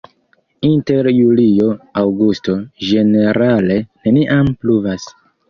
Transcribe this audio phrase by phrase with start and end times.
[0.69, 2.57] Inter julio-aŭgusto
[2.87, 5.09] ĝenerale neniam pluvas.